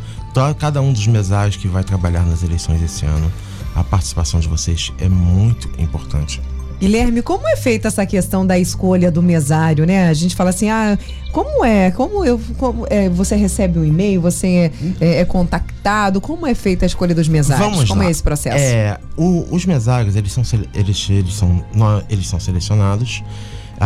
[0.60, 3.32] cada um dos mesários que vai trabalhar nas eleições esse ano,
[3.76, 6.42] a participação de vocês é muito importante.
[6.80, 10.10] Guilherme, como é feita essa questão da escolha do mesário, né?
[10.10, 10.98] A gente fala assim, ah,
[11.32, 11.90] como é?
[11.92, 16.22] Como eu, como é, você recebe um e-mail, você é, é, é, contactado?
[16.22, 17.66] Como é feita a escolha dos mesários?
[17.66, 18.08] Vamos como lá.
[18.08, 18.58] é esse processo?
[18.58, 21.66] É, o, os mesários, eles são, eles, eles, são,
[22.10, 23.24] eles são selecionados.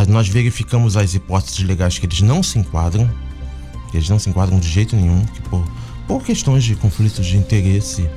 [0.09, 3.09] Nós verificamos as hipóteses legais que eles não se enquadram.
[3.93, 5.65] Eles não se enquadram de jeito nenhum, que por,
[6.07, 8.09] por questões de conflitos de interesse,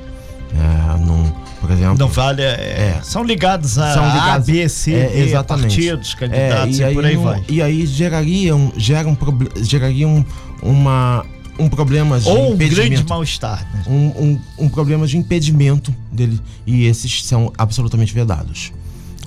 [0.53, 1.31] é, num,
[1.61, 1.97] por exemplo.
[1.97, 2.41] Não vale.
[2.41, 5.75] É, São ligados a, São ligados- a B, C, é, exatamente.
[5.75, 7.43] partidos, candidatos É, e, por aí não- vai.
[7.49, 9.17] E aí geraria um, gera um,
[9.63, 10.23] geraria um,
[10.61, 11.25] uma,
[11.59, 13.83] um problema de Ou um grande mal-estar, né?
[13.87, 18.71] um, um, um problema de impedimento dele e esses são absolutamente vedados.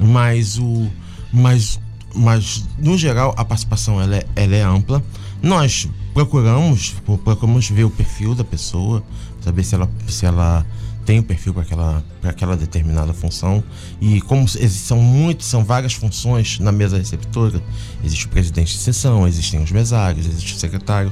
[0.01, 0.87] Mas o
[1.33, 1.79] mas
[2.15, 5.03] mas no geral a participação ela é, ela é ampla.
[5.43, 9.03] Nós procuramos procuramos ver o perfil da pessoa,
[9.41, 10.65] saber se ela se ela
[11.09, 13.65] tem o perfil para aquela aquela determinada função.
[13.99, 17.63] E como são muitos são várias funções na mesa receptora
[18.05, 21.11] existe o presidente de sessão existem os mesários existe o secretário.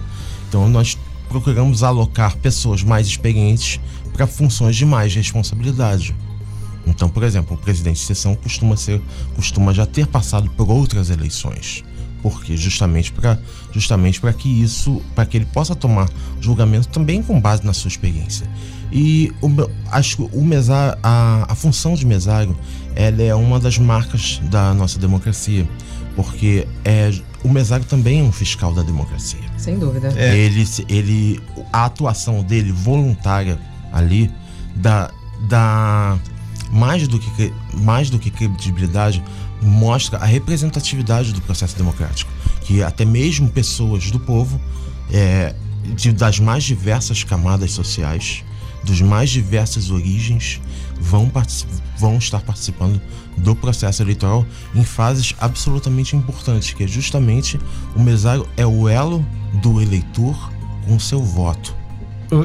[0.51, 0.99] Então nós
[1.31, 3.81] procuramos alocar pessoas mais experientes
[4.13, 6.15] para funções de mais responsabilidade.
[6.87, 9.01] Então por exemplo o presidente de sessão costuma ser
[9.35, 11.83] costuma já ter passado por outras eleições
[12.23, 13.39] porque justamente para
[13.73, 16.09] justamente para que isso para que ele possa tomar
[16.41, 18.49] julgamento também com base na sua experiência
[18.93, 19.49] e o,
[19.91, 22.57] acho que o mesário, a, a função de mesário
[22.95, 25.69] ela é uma das marcas da nossa democracia
[26.15, 27.13] porque é
[27.45, 30.13] o mesário também é um fiscal da democracia Sem dúvida.
[30.17, 30.37] É.
[30.37, 31.41] ele, ele,
[31.73, 33.59] a atuação dele voluntária
[33.93, 34.31] ali
[34.75, 35.11] dá,
[35.49, 36.19] dá
[36.71, 39.23] mais do que mais do que credibilidade
[39.63, 42.31] mostra a representatividade do processo democrático,
[42.63, 44.61] que até mesmo pessoas do povo
[45.13, 45.55] é,
[45.95, 48.45] de- das mais diversas camadas sociais,
[48.85, 50.61] dos mais diversas origens,
[51.01, 51.31] vão,
[51.99, 53.01] vão estar participando
[53.37, 57.59] do processo eleitoral em fases absolutamente importantes, que é justamente
[57.95, 59.25] o mesário é o elo
[59.63, 60.51] do eleitor
[60.87, 61.75] com o seu voto.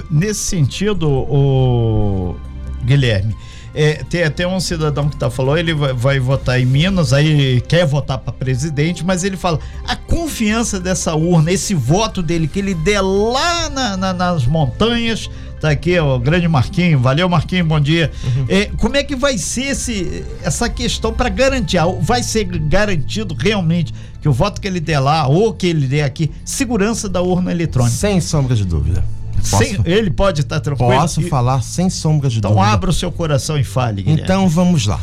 [0.10, 2.36] Nesse sentido, o
[2.84, 3.36] Guilherme,
[3.74, 7.62] é, tem até um cidadão que tá falou, ele vai, vai votar em Minas, aí
[7.68, 12.60] quer votar para presidente, mas ele fala a confiança dessa urna, esse voto dele que
[12.60, 15.30] ele der lá na- na- nas montanhas,
[15.62, 18.12] tá aqui ó, o grande Marquinho, valeu Marquinho, bom dia.
[18.50, 21.78] É, como é que vai ser esse, essa questão para garantir?
[22.02, 26.04] Vai ser garantido realmente que o voto que ele der lá ou que ele der
[26.04, 27.96] aqui, segurança da urna eletrônica?
[27.96, 29.04] Sem sombra de dúvida.
[29.44, 30.92] Sem- ele pode estar tranquilo.
[30.92, 32.68] posso E- falar sem sombra de Então dúvida.
[32.72, 34.24] abra o seu coração e fale, Guilherme.
[34.24, 35.00] Então vamos lá.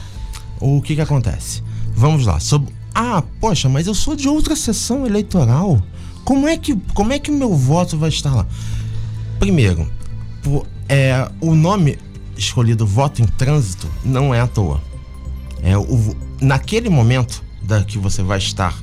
[0.61, 1.63] O que que acontece?
[1.95, 2.39] Vamos lá.
[2.41, 2.73] Sobre...
[2.95, 5.81] Ah, poxa, mas eu sou de outra sessão eleitoral.
[6.25, 8.47] Como é que como é que o meu voto vai estar lá?
[9.39, 9.89] Primeiro,
[10.43, 11.99] po- é, o nome
[12.37, 14.81] escolhido voto em trânsito não é à toa.
[15.63, 18.75] É o, naquele momento da que você vai estar,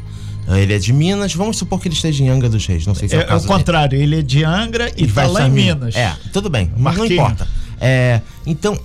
[0.50, 1.34] ele é de Minas.
[1.34, 2.86] Vamos supor que ele esteja em Angra dos Reis.
[2.86, 3.58] Não sei se é, é, o é o caso dele.
[3.60, 5.96] contrário, ele é de Angra e tá vai lá em Minas.
[5.96, 7.48] É, tudo bem, mas não importa.
[7.80, 8.80] É, então,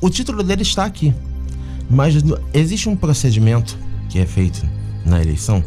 [0.00, 1.12] o título dele está aqui.
[1.88, 2.14] Mas
[2.52, 3.76] existe um procedimento
[4.08, 4.66] que é feito
[5.04, 5.62] na eleição,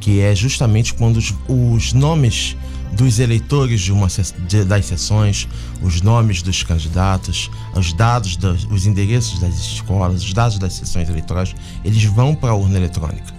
[0.00, 2.56] que é justamente quando os, os nomes
[2.92, 4.08] dos eleitores de uma
[4.48, 5.48] de- das sessões,
[5.80, 11.08] os nomes dos candidatos, os dados, das, os endereços das escolas, os dados das sessões
[11.08, 13.32] eleitorais, eles vão para a urna eletrônica.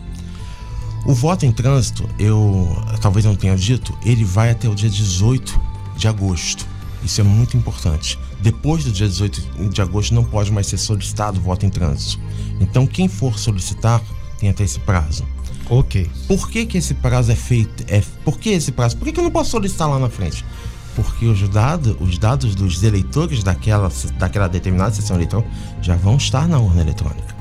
[1.05, 2.67] O voto em trânsito, eu
[3.01, 5.59] talvez eu não tenha dito, ele vai até o dia 18
[5.97, 6.65] de agosto.
[7.03, 8.17] Isso é muito importante.
[8.39, 12.21] Depois do dia 18 de agosto não pode mais ser solicitado voto em trânsito.
[12.61, 14.01] Então quem for solicitar
[14.39, 15.25] tem até esse prazo.
[15.69, 16.09] Ok.
[16.27, 17.83] Por que, que esse prazo é feito?
[17.87, 18.95] É, por que esse prazo?
[18.95, 20.45] Por que, que eu não posso solicitar lá na frente?
[20.95, 25.45] Porque os dados, os dados dos eleitores daquela, daquela determinada sessão eleitoral
[25.81, 27.32] já vão estar na urna eletrônica.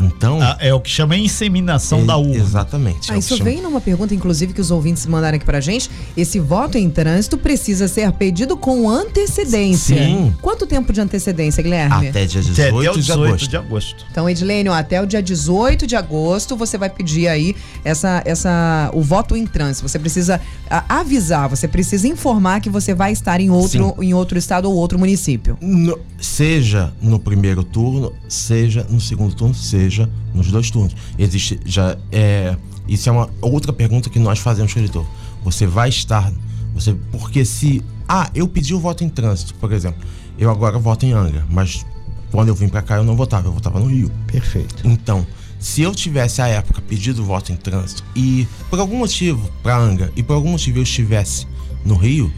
[0.00, 0.40] Então.
[0.40, 2.34] Ah, é o que chama inseminação é- da urna.
[2.36, 3.10] Exatamente.
[3.10, 5.60] é Ah, o isso chama- vem numa pergunta, inclusive, que os ouvintes mandaram aqui pra
[5.60, 5.90] gente.
[6.16, 9.96] Esse voto em trânsito precisa ser pedido com antecedência.
[9.96, 10.34] Sim.
[10.40, 12.08] Quanto tempo de antecedência, Guilherme?
[12.08, 13.48] Até dia Até 18, o 18 de agosto.
[13.50, 14.06] de agosto.
[14.10, 18.90] Então, Edilene, ó, até o dia 18 de agosto você vai pedir aí essa, essa,
[18.94, 19.88] o voto em trânsito.
[19.88, 24.38] Você precisa ah, avisar, você precisa informar que você vai estar em outro, em outro
[24.38, 25.56] estado ou outro município.
[25.60, 29.87] No- seja no primeiro turno, seja no segundo turno, seja
[30.34, 30.94] nos dois turnos.
[31.18, 35.06] Existe já é isso é uma outra pergunta que nós fazemos com o eleitor.
[35.44, 36.32] Você vai estar
[36.74, 40.00] você porque se ah, eu pedi o voto em trânsito, por exemplo,
[40.38, 41.84] eu agora voto em Angra, mas
[42.30, 44.10] quando eu vim pra cá eu não votava, eu votava no Rio.
[44.26, 44.86] Perfeito.
[44.86, 45.26] Então,
[45.58, 50.12] se eu tivesse à época pedido voto em trânsito e por algum motivo para Angra
[50.14, 51.46] e por algum motivo eu estivesse
[51.84, 52.32] no Rio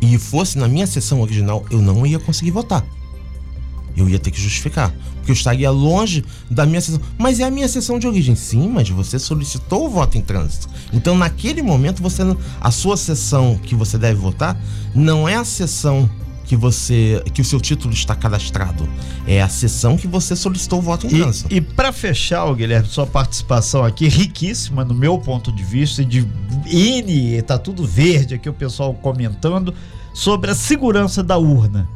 [0.00, 2.84] e fosse na minha sessão original, eu não ia conseguir votar.
[3.96, 7.00] Eu ia ter que justificar, porque eu estaria longe da minha sessão.
[7.18, 10.68] Mas é a minha sessão de origem, sim, mas você solicitou o voto em trânsito.
[10.92, 12.22] Então, naquele momento, você
[12.60, 14.58] a sua sessão que você deve votar
[14.94, 16.08] não é a sessão
[16.44, 18.88] que você que o seu título está cadastrado.
[19.26, 21.52] É a sessão que você solicitou o voto em trânsito.
[21.52, 26.02] E, e para fechar, o Guilherme, sua participação aqui riquíssima no meu ponto de vista
[26.02, 26.28] e de
[26.66, 29.74] N, tá tudo verde aqui o pessoal comentando
[30.12, 31.88] sobre a segurança da urna.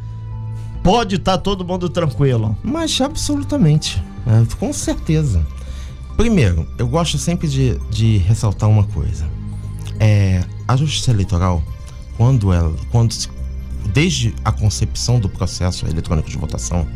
[0.86, 2.56] Pode estar tá todo mundo tranquilo.
[2.62, 5.44] Mas absolutamente, é, com certeza.
[6.16, 9.28] Primeiro, eu gosto sempre de, de ressaltar uma coisa.
[9.98, 11.60] É, a justiça eleitoral,
[12.16, 13.16] quando ela, quando
[13.92, 16.86] desde a concepção do processo eletrônico de votação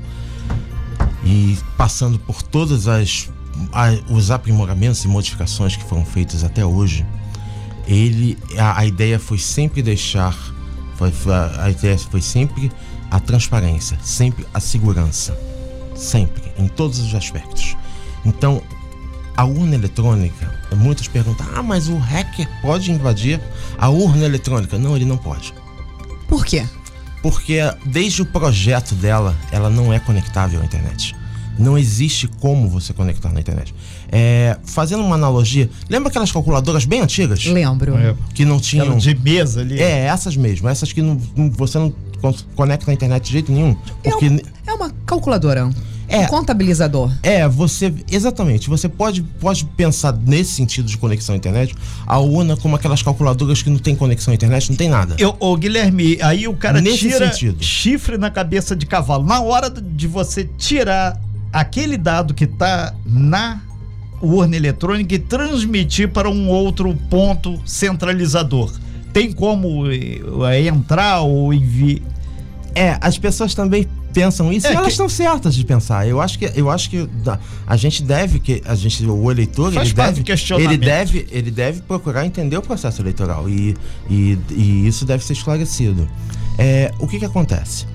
[1.25, 3.29] e passando por todas as
[4.09, 7.05] os aprimoramentos e modificações que foram feitos até hoje,
[7.89, 10.37] ele a, a ideia foi sempre deixar
[10.95, 11.13] foi,
[11.59, 12.71] a ideia foi sempre
[13.11, 15.37] a transparência, sempre a segurança,
[15.95, 17.77] sempre em todos os aspectos.
[18.25, 18.63] Então,
[19.37, 23.41] a urna eletrônica, muitos perguntam: "Ah, mas o hacker pode invadir
[23.79, 25.55] a urna eletrônica?" Não, ele não pode.
[26.29, 26.65] Por quê?
[27.23, 31.15] porque desde o projeto dela, ela não é conectável à internet.
[31.61, 33.75] Não existe como você conectar na internet.
[34.11, 37.45] É, fazendo uma analogia, lembra aquelas calculadoras bem antigas?
[37.45, 37.97] Lembro.
[37.99, 38.15] É.
[38.35, 38.97] Que não tinham.
[38.97, 39.79] de mesa ali.
[39.79, 40.69] É, essas mesmo.
[40.69, 41.19] Essas que não,
[41.51, 41.93] você não
[42.57, 43.75] conecta na internet de jeito nenhum.
[44.03, 44.27] Porque...
[44.27, 45.71] É, um, é uma calculadora.
[46.11, 47.13] É, um contabilizador.
[47.23, 47.95] É, você.
[48.11, 48.69] Exatamente.
[48.69, 51.73] Você pode, pode pensar nesse sentido de conexão à internet,
[52.05, 55.15] a UNA como aquelas calculadoras que não tem conexão à internet, não tem nada.
[55.19, 57.63] Eu, ô, Guilherme, aí o cara nesse tira sentido.
[57.63, 59.25] chifre na cabeça de cavalo.
[59.25, 61.17] Na hora de você tirar
[61.53, 63.61] aquele dado que está na
[64.21, 68.71] urna eletrônica e transmitir para um outro ponto centralizador.
[69.13, 72.01] Tem como é, entrar ou enviar?
[72.75, 74.93] É, as pessoas também pensam isso é, e elas que...
[74.93, 76.07] estão certas de pensar.
[76.07, 77.09] Eu acho que eu acho que
[77.67, 80.23] a gente deve que a gente o eleitor Faz ele deve
[80.63, 83.77] ele deve ele deve procurar entender o processo eleitoral e,
[84.09, 86.09] e, e isso deve ser esclarecido.
[86.59, 87.87] É, o que que acontece?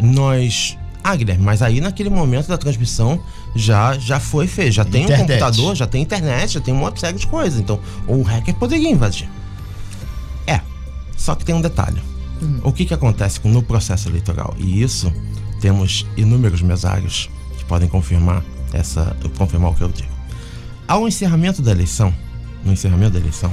[0.00, 0.76] Nós
[1.10, 3.20] ah, Guilherme, mas aí naquele momento da transmissão
[3.54, 5.22] já já foi feito, já tem internet.
[5.22, 7.58] um computador, já tem internet, já tem uma série de coisas.
[7.58, 9.28] Então, o hacker poderia invadir.
[10.46, 10.60] É.
[11.16, 12.00] Só que tem um detalhe.
[12.42, 12.60] Hum.
[12.62, 14.54] O que que acontece no processo eleitoral?
[14.58, 15.12] E isso
[15.60, 18.42] temos inúmeros mesários que podem confirmar
[18.72, 20.08] essa, confirmar o que eu digo.
[20.88, 22.12] Ao encerramento da eleição,
[22.64, 23.52] no encerramento da eleição,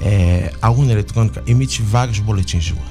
[0.00, 2.84] é, a urna eletrônica emite vários boletins de urna.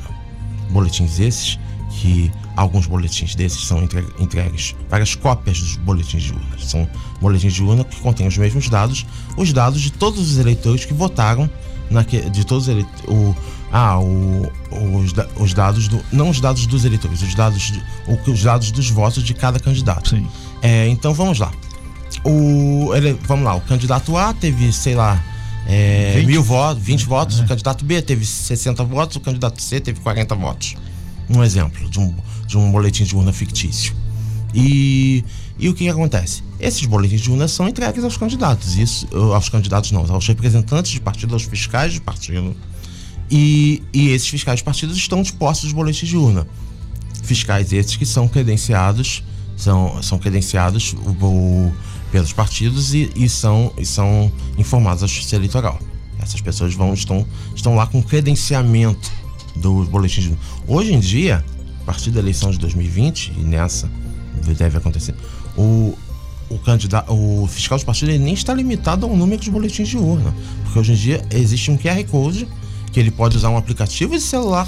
[0.69, 1.59] Boletins esses
[1.99, 3.81] que alguns boletins desses são
[4.19, 6.59] entregues, várias cópias dos boletins de urna.
[6.59, 6.87] São
[7.21, 9.05] boletins de urna que contêm os mesmos dados,
[9.37, 11.49] os dados de todos os eleitores que votaram
[11.89, 13.35] naque, de todos os o,
[13.71, 16.03] ah, o, os, os, dados do.
[16.11, 17.83] Não os dados dos eleitores, os dados, de,
[18.27, 20.09] os dados dos votos de cada candidato.
[20.09, 20.27] Sim.
[20.61, 21.51] É, então vamos lá.
[22.23, 25.21] O, ele, vamos lá, o candidato A teve, sei lá,
[25.67, 26.27] é, 20.
[26.27, 27.43] mil votos, 20 votos, é.
[27.43, 30.75] o candidato B teve 60 votos, o candidato C teve 40 votos.
[31.29, 32.13] Um exemplo de um,
[32.47, 33.95] de um boletim de urna fictício.
[34.53, 35.23] E,
[35.57, 36.43] e o que, que, acontece?
[36.59, 41.01] Esses boletins de urna são entregues aos candidatos, isso, aos candidatos não, aos representantes de
[41.01, 42.55] partido, aos fiscais de partido.
[43.31, 46.47] E, e esses fiscais de partidos estão dispostos os boletins de urna.
[47.23, 49.23] Fiscais esses que são credenciados,
[49.55, 51.71] são, são credenciados o,
[52.11, 55.79] pelos partidos e, e, são, e são informados à Justiça Eleitoral.
[56.19, 59.11] Essas pessoas vão, estão, estão lá com credenciamento
[59.55, 60.41] dos boletins de urna.
[60.67, 61.43] Hoje em dia,
[61.81, 63.89] a partir da eleição de 2020, e nessa
[64.57, 65.15] deve acontecer,
[65.57, 65.97] o,
[66.49, 69.97] o candidato, o fiscal de partido ele nem está limitado ao número de boletins de
[69.97, 72.47] urna, porque hoje em dia existe um QR Code
[72.91, 74.67] que ele pode usar um aplicativo de celular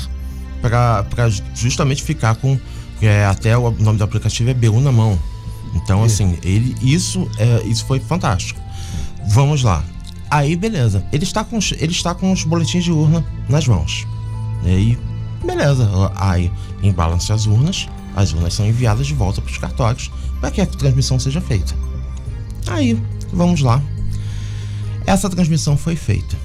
[0.62, 2.60] para justamente ficar com
[3.02, 5.20] é, até o nome do aplicativo é BU na mão.
[5.76, 8.60] Então assim, ele isso é, isso foi fantástico.
[9.28, 9.84] Vamos lá.
[10.30, 14.08] Aí beleza, ele está com ele está com os boletins de urna nas mãos.
[14.64, 15.00] E aí
[15.44, 20.52] beleza, aí embala-se as urnas, as urnas são enviadas de volta para os cartórios para
[20.52, 21.76] que a transmissão seja feita.
[22.68, 23.00] Aí,
[23.32, 23.82] vamos lá.
[25.06, 26.36] Essa transmissão foi feita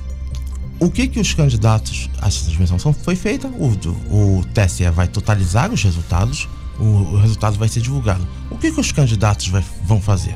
[0.80, 3.66] o que que os candidatos, essa transmissão foi feita, o,
[4.10, 8.26] o TSE vai totalizar os resultados, o, o resultado vai ser divulgado.
[8.50, 10.34] O que que os candidatos vai, vão fazer?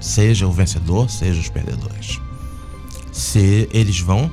[0.00, 2.20] Seja o vencedor, seja os perdedores.
[3.12, 4.28] Se eles vão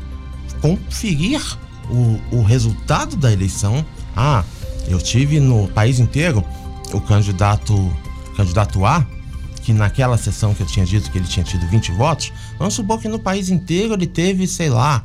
[0.62, 1.40] conferir
[1.90, 3.86] o, o resultado da eleição.
[4.16, 4.44] Ah,
[4.88, 6.44] eu tive no país inteiro
[6.94, 7.74] o candidato,
[8.36, 9.06] candidato A,
[9.62, 13.00] que naquela sessão que eu tinha dito que ele tinha tido 20 votos, vamos supor
[13.00, 15.04] que no país inteiro ele teve, sei lá,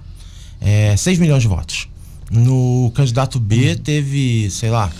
[0.60, 1.88] é, 6 milhões de votos.
[2.30, 4.90] No candidato B teve, sei lá,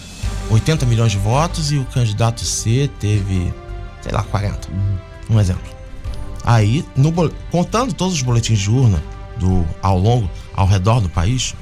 [0.51, 3.53] 80 milhões de votos e o candidato C teve,
[4.01, 4.69] sei lá, 40.
[5.29, 5.77] Um exemplo.
[6.45, 7.13] Aí, no,
[7.51, 9.03] contando todos os boletins de urna
[9.39, 11.55] do, ao longo, ao redor do país,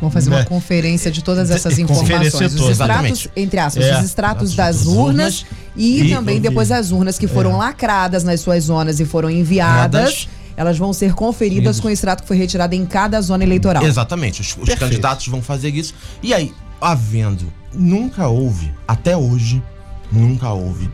[0.00, 0.44] Vão fazer uma É.
[0.44, 2.54] conferência de todas essas informações.
[2.54, 3.98] Os extratos, entre aspas, É.
[3.98, 5.46] os extratos das urnas urnas
[5.76, 10.28] e, e- também depois as urnas que foram lacradas nas suas zonas e foram enviadas.
[10.56, 13.84] Elas vão ser conferidas com o extrato que foi retirado em cada zona eleitoral.
[13.84, 15.94] Exatamente, os, os candidatos vão fazer isso.
[16.22, 19.62] E aí, havendo, nunca houve, até hoje,
[20.10, 20.90] nunca houve,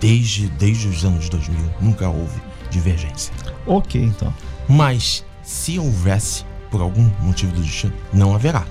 [0.00, 3.32] desde, desde os anos 2000, nunca houve divergência.
[3.66, 4.34] Ok, então.
[4.68, 6.44] Mas, se houvesse,
[6.74, 8.64] por algum motivo do destino, não haverá.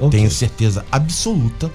[0.00, 0.10] Ok.
[0.10, 1.70] Tenho certeza absoluta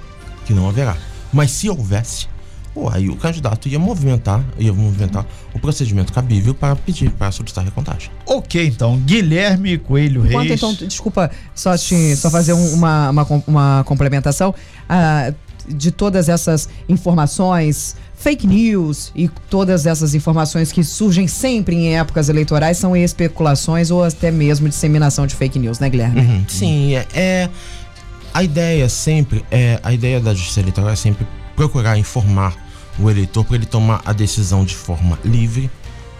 [0.45, 0.97] que não haverá.
[1.32, 2.28] Mas se houvesse,
[2.74, 7.64] pô, aí o candidato ia movimentar, ia movimentar o procedimento cabível para pedir, para solicitar
[7.64, 8.11] recontagem.
[8.26, 8.97] Ok, então.
[8.97, 10.61] Guilherme Coelho Enquanto, Reis.
[10.61, 14.53] então, desculpa, só, te, só fazer um- uma, uma, uma complementação.
[14.89, 15.34] ah,
[15.66, 22.30] de todas essas informações, fake news e todas essas informações que surgem sempre em épocas
[22.30, 26.21] eleitorais são especulações ou até mesmo disseminação de fake news, né, Guilherme?
[26.21, 27.49] Uhum, Sim, é, é-
[28.34, 32.55] a ideia sempre é a ideia da justiça eleitoral é sempre procurar informar
[32.97, 35.69] o eleitor para ele tomar a decisão de forma livre,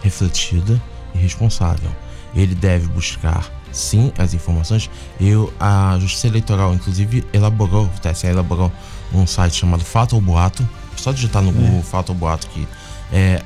[0.02, 0.80] refletida
[1.14, 1.90] e responsável.
[2.36, 4.90] Ele deve buscar sim as informações.
[5.18, 8.70] Eu a justiça eleitoral inclusive elaborou, o TSE elaborou
[9.12, 10.68] um site chamado Fato ou Boato.
[11.04, 12.66] Só digitar no Google Fato ou Boato que
[13.12, 13.42] é,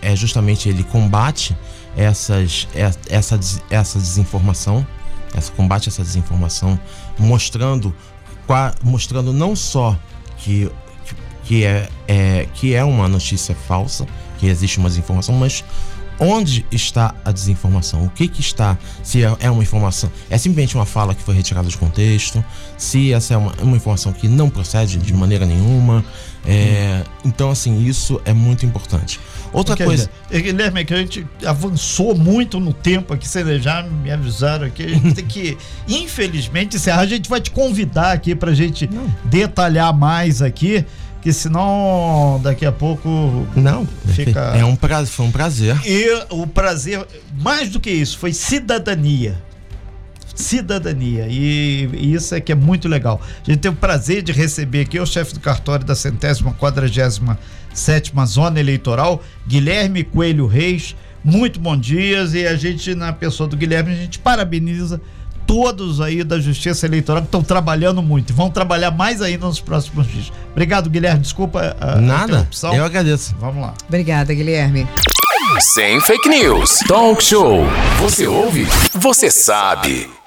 [0.00, 1.54] é justamente ele combate
[1.94, 3.38] essas é- essa
[3.70, 4.86] essa desinformação
[5.34, 6.80] essa combate essa desinformação,
[7.18, 7.94] mostrando
[8.82, 9.94] mostrando não só
[10.38, 10.70] que
[11.04, 14.06] que- que é, é que é uma notícia falsa,
[14.38, 15.62] que existe uma desinformação, mas
[16.18, 18.04] onde está a desinformação?
[18.04, 18.78] O que que está?
[19.02, 22.44] Se é, é uma informação, é simplesmente uma fala que foi retirada de contexto,
[22.76, 26.04] se essa é uma, uma informação que não procede de maneira nenhuma,
[26.44, 29.20] é, então assim isso é muito importante.
[29.52, 33.82] Outra Quer coisa, Guilherme, é que a gente avançou muito no tempo aqui, vocês já
[33.82, 34.84] me avisaram aqui.
[34.84, 37.00] A gente tem que, infelizmente, encerrar.
[37.00, 38.88] A gente vai te convidar aqui pra gente
[39.24, 40.84] detalhar mais aqui,
[41.22, 43.46] que senão daqui a pouco.
[43.56, 45.80] não, Fica- é um prazer, foi um prazer.
[45.86, 47.06] E o prazer,
[47.40, 49.40] mais do que isso, foi cidadania.
[50.34, 51.26] Cidadania.
[51.28, 53.20] E, e isso é que é muito legal.
[53.46, 57.38] A gente tem o prazer de receber aqui o chefe do cartório da centésima quadragésima
[57.72, 60.94] sétima zona eleitoral, Guilherme Coelho Reis.
[61.24, 65.00] Muito bom dias e a gente, na pessoa do Guilherme, a gente parabeniza
[65.52, 69.60] todos aí da Justiça Eleitoral que estão trabalhando muito e vão trabalhar mais ainda nos
[69.60, 70.32] próximos dias.
[70.50, 71.20] Obrigado, Guilherme.
[71.20, 72.74] Desculpa a, Nada, interrupção.
[72.74, 73.36] eu agradeço.
[73.38, 73.74] Vamos lá.
[73.86, 74.88] Obrigada, Guilherme.
[75.60, 76.78] Sem fake news.
[76.88, 77.66] Talk show.
[78.00, 78.66] Você ouve?
[78.94, 80.21] Você sabe.